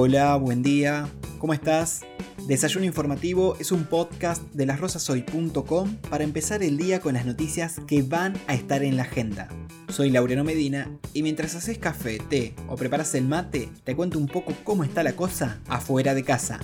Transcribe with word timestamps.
Hola, 0.00 0.36
buen 0.36 0.62
día, 0.62 1.08
¿cómo 1.40 1.52
estás? 1.52 2.02
Desayuno 2.46 2.86
Informativo 2.86 3.56
es 3.58 3.72
un 3.72 3.82
podcast 3.82 4.44
de 4.54 4.64
lasrosasoy.com 4.64 5.96
para 6.08 6.22
empezar 6.22 6.62
el 6.62 6.76
día 6.76 7.00
con 7.00 7.14
las 7.14 7.26
noticias 7.26 7.80
que 7.84 8.02
van 8.02 8.34
a 8.46 8.54
estar 8.54 8.84
en 8.84 8.96
la 8.96 9.02
agenda. 9.02 9.48
Soy 9.88 10.10
Laureano 10.10 10.44
Medina 10.44 10.88
y 11.14 11.24
mientras 11.24 11.56
haces 11.56 11.78
café, 11.78 12.20
té 12.30 12.54
o 12.68 12.76
preparas 12.76 13.12
el 13.16 13.26
mate, 13.26 13.70
te 13.82 13.96
cuento 13.96 14.20
un 14.20 14.28
poco 14.28 14.54
cómo 14.62 14.84
está 14.84 15.02
la 15.02 15.16
cosa 15.16 15.58
afuera 15.66 16.14
de 16.14 16.22
casa. 16.22 16.60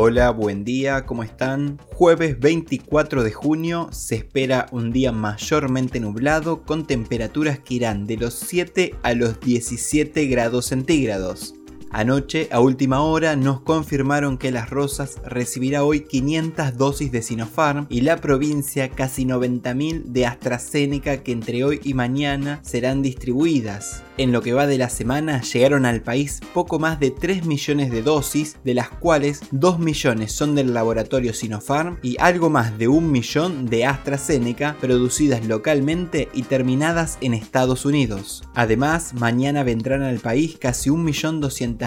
Hola, 0.00 0.30
buen 0.30 0.62
día, 0.62 1.06
¿cómo 1.06 1.24
están? 1.24 1.80
Jueves 1.92 2.38
24 2.38 3.24
de 3.24 3.32
junio 3.32 3.88
se 3.90 4.14
espera 4.14 4.66
un 4.70 4.92
día 4.92 5.10
mayormente 5.10 5.98
nublado 5.98 6.62
con 6.62 6.86
temperaturas 6.86 7.58
que 7.58 7.74
irán 7.74 8.06
de 8.06 8.16
los 8.16 8.34
7 8.34 8.94
a 9.02 9.14
los 9.14 9.40
17 9.40 10.26
grados 10.26 10.66
centígrados. 10.66 11.57
Anoche, 11.90 12.48
a 12.52 12.60
última 12.60 13.00
hora, 13.00 13.34
nos 13.34 13.60
confirmaron 13.60 14.36
que 14.36 14.50
Las 14.50 14.68
Rosas 14.68 15.16
recibirá 15.24 15.84
hoy 15.84 16.00
500 16.00 16.76
dosis 16.76 17.10
de 17.10 17.22
Sinopharm 17.22 17.86
y 17.88 18.02
la 18.02 18.18
provincia 18.18 18.90
casi 18.90 19.24
90.000 19.24 20.04
de 20.04 20.26
AstraZeneca 20.26 21.22
que 21.22 21.32
entre 21.32 21.64
hoy 21.64 21.80
y 21.82 21.94
mañana 21.94 22.60
serán 22.62 23.00
distribuidas. 23.00 24.04
En 24.18 24.32
lo 24.32 24.42
que 24.42 24.52
va 24.52 24.66
de 24.66 24.78
la 24.78 24.90
semana 24.90 25.40
llegaron 25.42 25.86
al 25.86 26.02
país 26.02 26.40
poco 26.52 26.78
más 26.78 27.00
de 27.00 27.10
3 27.10 27.46
millones 27.46 27.90
de 27.90 28.02
dosis, 28.02 28.56
de 28.64 28.74
las 28.74 28.90
cuales 28.90 29.40
2 29.52 29.78
millones 29.78 30.32
son 30.32 30.54
del 30.54 30.74
laboratorio 30.74 31.32
Sinopharm 31.32 31.98
y 32.02 32.16
algo 32.18 32.50
más 32.50 32.76
de 32.78 32.88
1 32.88 33.00
millón 33.06 33.66
de 33.66 33.86
AstraZeneca 33.86 34.76
producidas 34.80 35.46
localmente 35.46 36.28
y 36.34 36.42
terminadas 36.42 37.16
en 37.20 37.32
Estados 37.32 37.86
Unidos. 37.86 38.42
Además, 38.54 39.14
mañana 39.14 39.62
vendrán 39.62 40.02
al 40.02 40.18
país 40.18 40.58
casi 40.60 40.90
1.200.000 40.90 41.77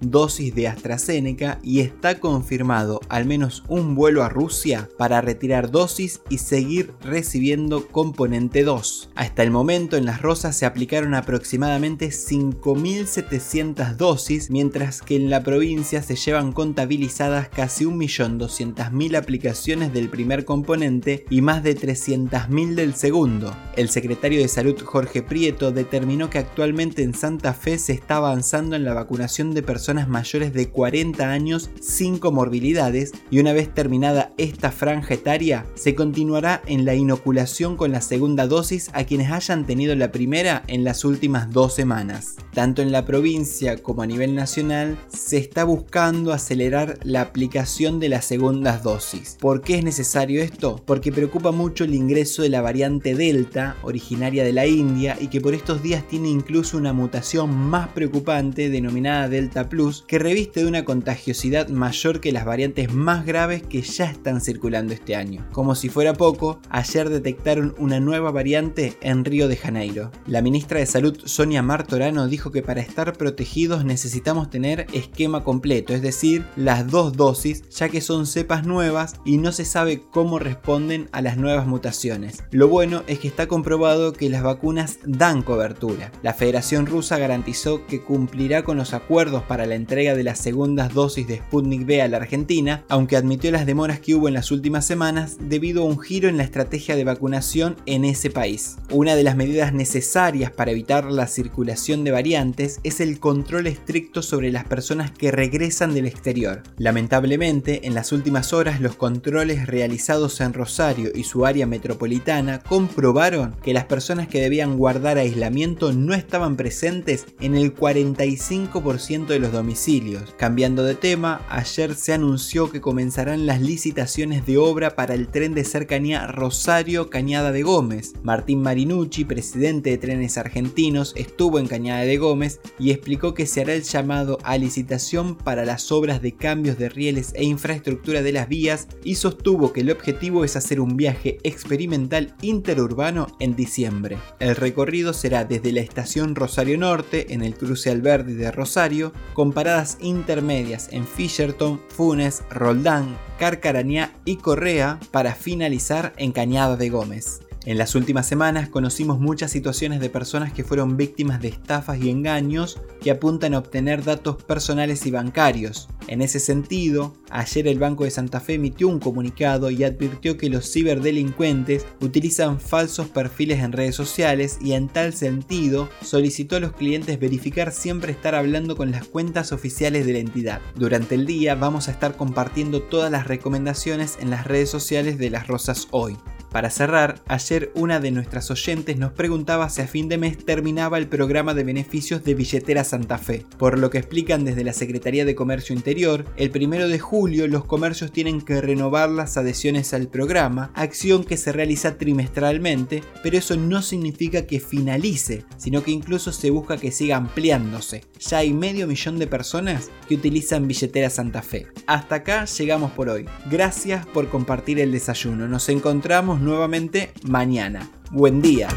dosis 0.00 0.54
de 0.54 0.68
AstraZeneca 0.68 1.58
y 1.62 1.80
está 1.80 2.20
confirmado 2.20 3.00
al 3.08 3.24
menos 3.24 3.64
un 3.68 3.94
vuelo 3.94 4.22
a 4.22 4.28
Rusia 4.28 4.88
para 4.98 5.20
retirar 5.20 5.70
dosis 5.70 6.20
y 6.28 6.38
seguir 6.38 6.92
recibiendo 7.02 7.86
componente 7.88 8.64
2. 8.64 9.10
Hasta 9.14 9.42
el 9.42 9.50
momento 9.50 9.96
en 9.96 10.06
Las 10.06 10.22
Rosas 10.22 10.56
se 10.56 10.66
aplicaron 10.66 11.14
aproximadamente 11.14 12.08
5.700 12.08 13.96
dosis, 13.96 14.50
mientras 14.50 15.02
que 15.02 15.16
en 15.16 15.30
la 15.30 15.42
provincia 15.42 16.02
se 16.02 16.16
llevan 16.16 16.52
contabilizadas 16.52 17.48
casi 17.48 17.84
1.200.000 17.84 19.16
aplicaciones 19.16 19.92
del 19.92 20.08
primer 20.08 20.44
componente 20.44 21.24
y 21.30 21.42
más 21.42 21.62
de 21.62 21.76
300.000 21.76 22.74
del 22.74 22.94
segundo. 22.94 23.54
El 23.76 23.88
secretario 23.88 24.40
de 24.40 24.48
Salud 24.48 24.80
Jorge 24.82 25.22
Prieto 25.22 25.72
determinó 25.72 26.30
que 26.30 26.38
actualmente 26.38 27.02
en 27.02 27.14
Santa 27.14 27.54
Fe 27.54 27.78
se 27.78 27.92
está 27.92 28.16
avanzando 28.16 28.76
en 28.76 28.84
la 28.84 28.94
vacunación 28.94 29.27
de 29.28 29.62
personas 29.62 30.08
mayores 30.08 30.54
de 30.54 30.70
40 30.70 31.30
años 31.30 31.70
sin 31.80 32.18
comorbilidades 32.18 33.12
y 33.30 33.40
una 33.40 33.52
vez 33.52 33.72
terminada 33.72 34.32
esta 34.38 34.70
franja 34.70 35.14
etaria 35.14 35.66
se 35.74 35.94
continuará 35.94 36.62
en 36.66 36.86
la 36.86 36.94
inoculación 36.94 37.76
con 37.76 37.92
la 37.92 38.00
segunda 38.00 38.46
dosis 38.46 38.90
a 38.94 39.04
quienes 39.04 39.30
hayan 39.30 39.66
tenido 39.66 39.94
la 39.94 40.10
primera 40.12 40.62
en 40.66 40.82
las 40.82 41.04
últimas 41.04 41.50
dos 41.50 41.58
dos 41.58 41.74
semanas. 41.74 42.36
Tanto 42.52 42.82
en 42.82 42.92
la 42.92 43.04
provincia 43.04 43.76
como 43.76 44.02
a 44.02 44.06
nivel 44.06 44.34
nacional 44.34 44.98
se 45.08 45.36
está 45.36 45.64
buscando 45.64 46.32
acelerar 46.32 46.98
la 47.02 47.20
aplicación 47.20 48.00
de 48.00 48.08
las 48.08 48.24
segundas 48.24 48.82
dosis. 48.82 49.36
¿Por 49.38 49.60
qué 49.60 49.78
es 49.78 49.84
necesario 49.84 50.42
esto? 50.42 50.82
Porque 50.84 51.12
preocupa 51.12 51.52
mucho 51.52 51.84
el 51.84 51.94
ingreso 51.94 52.42
de 52.42 52.48
la 52.48 52.60
variante 52.60 53.14
Delta, 53.14 53.76
originaria 53.82 54.44
de 54.44 54.52
la 54.52 54.66
India, 54.66 55.16
y 55.20 55.28
que 55.28 55.40
por 55.40 55.54
estos 55.54 55.82
días 55.82 56.06
tiene 56.08 56.28
incluso 56.28 56.76
una 56.76 56.92
mutación 56.92 57.54
más 57.54 57.88
preocupante 57.88 58.70
denominada 58.70 59.28
Delta 59.28 59.68
Plus, 59.68 60.04
que 60.06 60.18
reviste 60.18 60.60
de 60.60 60.68
una 60.68 60.84
contagiosidad 60.84 61.68
mayor 61.68 62.20
que 62.20 62.32
las 62.32 62.44
variantes 62.44 62.92
más 62.92 63.26
graves 63.26 63.62
que 63.62 63.82
ya 63.82 64.06
están 64.06 64.40
circulando 64.40 64.94
este 64.94 65.16
año. 65.16 65.46
Como 65.52 65.74
si 65.74 65.88
fuera 65.88 66.14
poco, 66.14 66.60
ayer 66.70 67.08
detectaron 67.08 67.74
una 67.78 68.00
nueva 68.00 68.30
variante 68.30 68.96
en 69.00 69.24
Río 69.24 69.48
de 69.48 69.56
Janeiro. 69.56 70.10
La 70.26 70.42
ministra 70.42 70.78
de 70.78 70.86
Salud 70.86 71.18
Sonia 71.24 71.62
Martorano 71.62 72.26
dijo 72.28 72.37
que 72.38 72.62
para 72.62 72.80
estar 72.80 73.12
protegidos 73.14 73.84
necesitamos 73.84 74.48
tener 74.48 74.86
esquema 74.92 75.42
completo, 75.42 75.92
es 75.92 76.02
decir, 76.02 76.46
las 76.56 76.88
dos 76.88 77.14
dosis, 77.14 77.68
ya 77.70 77.88
que 77.88 78.00
son 78.00 78.26
cepas 78.26 78.64
nuevas 78.64 79.16
y 79.24 79.38
no 79.38 79.50
se 79.50 79.64
sabe 79.64 80.02
cómo 80.12 80.38
responden 80.38 81.08
a 81.12 81.20
las 81.20 81.36
nuevas 81.36 81.66
mutaciones. 81.66 82.44
Lo 82.52 82.68
bueno 82.68 83.02
es 83.08 83.18
que 83.18 83.28
está 83.28 83.48
comprobado 83.48 84.12
que 84.12 84.30
las 84.30 84.42
vacunas 84.42 84.98
dan 85.04 85.42
cobertura. 85.42 86.12
La 86.22 86.32
Federación 86.32 86.86
Rusa 86.86 87.18
garantizó 87.18 87.86
que 87.86 88.02
cumplirá 88.02 88.62
con 88.62 88.76
los 88.76 88.94
acuerdos 88.94 89.42
para 89.42 89.66
la 89.66 89.74
entrega 89.74 90.14
de 90.14 90.22
las 90.22 90.38
segundas 90.38 90.94
dosis 90.94 91.26
de 91.26 91.38
Sputnik 91.38 91.82
V 91.86 92.00
a 92.00 92.08
la 92.08 92.18
Argentina, 92.18 92.84
aunque 92.88 93.16
admitió 93.16 93.50
las 93.50 93.66
demoras 93.66 94.00
que 94.00 94.14
hubo 94.14 94.28
en 94.28 94.34
las 94.34 94.52
últimas 94.52 94.86
semanas 94.86 95.36
debido 95.40 95.82
a 95.82 95.86
un 95.86 95.98
giro 95.98 96.28
en 96.28 96.36
la 96.36 96.44
estrategia 96.44 96.94
de 96.94 97.04
vacunación 97.04 97.76
en 97.86 98.04
ese 98.04 98.30
país. 98.30 98.76
Una 98.92 99.16
de 99.16 99.24
las 99.24 99.36
medidas 99.36 99.72
necesarias 99.72 100.52
para 100.52 100.70
evitar 100.70 101.10
la 101.10 101.26
circulación 101.26 102.04
de 102.04 102.10
es 102.36 103.00
el 103.00 103.20
control 103.20 103.68
estricto 103.68 104.20
sobre 104.20 104.52
las 104.52 104.64
personas 104.64 105.10
que 105.10 105.30
regresan 105.30 105.94
del 105.94 106.04
exterior. 106.04 106.62
Lamentablemente, 106.76 107.86
en 107.86 107.94
las 107.94 108.12
últimas 108.12 108.52
horas 108.52 108.82
los 108.82 108.96
controles 108.96 109.66
realizados 109.66 110.42
en 110.42 110.52
Rosario 110.52 111.10
y 111.14 111.24
su 111.24 111.46
área 111.46 111.66
metropolitana 111.66 112.58
comprobaron 112.60 113.56
que 113.62 113.72
las 113.72 113.86
personas 113.86 114.28
que 114.28 114.42
debían 114.42 114.76
guardar 114.76 115.16
aislamiento 115.16 115.94
no 115.94 116.12
estaban 116.12 116.56
presentes 116.56 117.24
en 117.40 117.56
el 117.56 117.74
45% 117.74 119.26
de 119.26 119.38
los 119.38 119.50
domicilios. 119.50 120.34
Cambiando 120.36 120.84
de 120.84 120.96
tema, 120.96 121.40
ayer 121.48 121.94
se 121.94 122.12
anunció 122.12 122.70
que 122.70 122.82
comenzarán 122.82 123.46
las 123.46 123.62
licitaciones 123.62 124.44
de 124.44 124.58
obra 124.58 124.96
para 124.96 125.14
el 125.14 125.28
tren 125.28 125.54
de 125.54 125.64
cercanía 125.64 126.26
Rosario 126.26 127.08
Cañada 127.08 127.52
de 127.52 127.62
Gómez. 127.62 128.12
Martín 128.22 128.60
Marinucci, 128.60 129.24
presidente 129.24 129.90
de 129.90 129.98
Trenes 129.98 130.36
Argentinos, 130.36 131.14
estuvo 131.16 131.58
en 131.58 131.68
Cañada 131.68 132.02
de 132.02 132.17
Gómez 132.18 132.60
y 132.78 132.90
explicó 132.90 133.34
que 133.34 133.46
se 133.46 133.62
hará 133.62 133.74
el 133.74 133.82
llamado 133.82 134.38
a 134.42 134.58
licitación 134.58 135.36
para 135.36 135.64
las 135.64 135.90
obras 135.92 136.22
de 136.22 136.32
cambios 136.32 136.78
de 136.78 136.88
rieles 136.88 137.32
e 137.34 137.44
infraestructura 137.44 138.22
de 138.22 138.32
las 138.32 138.48
vías 138.48 138.88
y 139.04 139.14
sostuvo 139.14 139.72
que 139.72 139.80
el 139.80 139.90
objetivo 139.90 140.44
es 140.44 140.56
hacer 140.56 140.80
un 140.80 140.96
viaje 140.96 141.38
experimental 141.42 142.34
interurbano 142.42 143.26
en 143.40 143.56
diciembre. 143.56 144.18
El 144.38 144.56
recorrido 144.56 145.12
será 145.12 145.44
desde 145.44 145.72
la 145.72 145.80
estación 145.80 146.34
Rosario 146.34 146.78
Norte 146.78 147.32
en 147.32 147.42
el 147.42 147.56
cruce 147.56 147.90
Alberdi 147.90 148.34
de 148.34 148.50
Rosario, 148.50 149.12
con 149.34 149.52
paradas 149.52 149.98
intermedias 150.00 150.88
en 150.92 151.06
Fisherton, 151.06 151.80
Funes, 151.88 152.42
Roldán, 152.50 153.18
Carcarañá 153.38 154.12
y 154.24 154.36
Correa 154.36 154.98
para 155.10 155.34
finalizar 155.34 156.12
en 156.16 156.32
Cañada 156.32 156.76
de 156.76 156.90
Gómez. 156.90 157.40
En 157.68 157.76
las 157.76 157.94
últimas 157.94 158.26
semanas 158.26 158.70
conocimos 158.70 159.20
muchas 159.20 159.50
situaciones 159.50 160.00
de 160.00 160.08
personas 160.08 160.54
que 160.54 160.64
fueron 160.64 160.96
víctimas 160.96 161.42
de 161.42 161.48
estafas 161.48 162.00
y 162.00 162.08
engaños 162.08 162.80
que 163.02 163.10
apuntan 163.10 163.52
a 163.52 163.58
obtener 163.58 164.02
datos 164.02 164.42
personales 164.42 165.04
y 165.04 165.10
bancarios. 165.10 165.86
En 166.06 166.22
ese 166.22 166.40
sentido, 166.40 167.14
ayer 167.28 167.68
el 167.68 167.78
Banco 167.78 168.04
de 168.04 168.10
Santa 168.10 168.40
Fe 168.40 168.54
emitió 168.54 168.88
un 168.88 168.98
comunicado 168.98 169.70
y 169.70 169.84
advirtió 169.84 170.38
que 170.38 170.48
los 170.48 170.72
ciberdelincuentes 170.72 171.84
utilizan 172.00 172.58
falsos 172.58 173.08
perfiles 173.08 173.58
en 173.58 173.72
redes 173.72 173.94
sociales 173.94 174.56
y 174.62 174.72
en 174.72 174.88
tal 174.88 175.12
sentido 175.12 175.90
solicitó 176.00 176.56
a 176.56 176.60
los 176.60 176.72
clientes 176.72 177.20
verificar 177.20 177.72
siempre 177.72 178.12
estar 178.12 178.34
hablando 178.34 178.76
con 178.78 178.92
las 178.92 179.06
cuentas 179.06 179.52
oficiales 179.52 180.06
de 180.06 180.14
la 180.14 180.20
entidad. 180.20 180.62
Durante 180.74 181.16
el 181.16 181.26
día 181.26 181.54
vamos 181.54 181.88
a 181.88 181.90
estar 181.90 182.16
compartiendo 182.16 182.80
todas 182.80 183.12
las 183.12 183.26
recomendaciones 183.26 184.16
en 184.22 184.30
las 184.30 184.46
redes 184.46 184.70
sociales 184.70 185.18
de 185.18 185.28
las 185.28 185.48
Rosas 185.48 185.86
Hoy. 185.90 186.16
Para 186.50 186.70
cerrar, 186.70 187.20
ayer 187.26 187.70
una 187.74 188.00
de 188.00 188.10
nuestras 188.10 188.50
oyentes 188.50 188.96
nos 188.96 189.12
preguntaba 189.12 189.68
si 189.68 189.82
a 189.82 189.86
fin 189.86 190.08
de 190.08 190.16
mes 190.16 190.38
terminaba 190.38 190.96
el 190.96 191.06
programa 191.06 191.52
de 191.52 191.62
beneficios 191.62 192.24
de 192.24 192.34
Billetera 192.34 192.84
Santa 192.84 193.18
Fe. 193.18 193.44
Por 193.58 193.78
lo 193.78 193.90
que 193.90 193.98
explican 193.98 194.44
desde 194.44 194.64
la 194.64 194.72
Secretaría 194.72 195.26
de 195.26 195.34
Comercio 195.34 195.74
Interior, 195.74 196.24
el 196.36 196.50
primero 196.50 196.88
de 196.88 196.98
julio 196.98 197.46
los 197.48 197.66
comercios 197.66 198.12
tienen 198.12 198.40
que 198.40 198.60
renovar 198.62 199.10
las 199.10 199.36
adhesiones 199.36 199.92
al 199.92 200.08
programa, 200.08 200.70
acción 200.74 201.24
que 201.24 201.36
se 201.36 201.52
realiza 201.52 201.98
trimestralmente, 201.98 203.02
pero 203.22 203.36
eso 203.36 203.56
no 203.56 203.82
significa 203.82 204.46
que 204.46 204.58
finalice, 204.58 205.44
sino 205.58 205.82
que 205.82 205.90
incluso 205.90 206.32
se 206.32 206.50
busca 206.50 206.78
que 206.78 206.92
siga 206.92 207.16
ampliándose. 207.16 208.04
Ya 208.20 208.38
hay 208.38 208.54
medio 208.54 208.86
millón 208.86 209.18
de 209.18 209.26
personas 209.26 209.90
que 210.08 210.14
utilizan 210.14 210.66
Billetera 210.66 211.10
Santa 211.10 211.42
Fe. 211.42 211.66
Hasta 211.86 212.16
acá 212.16 212.46
llegamos 212.46 212.92
por 212.92 213.10
hoy. 213.10 213.26
Gracias 213.50 214.06
por 214.06 214.28
compartir 214.28 214.80
el 214.80 214.92
desayuno. 214.92 215.46
Nos 215.46 215.68
encontramos 215.68 216.37
nuevamente 216.40 217.12
mañana. 217.24 217.88
Buen 218.10 218.40
día. 218.40 218.68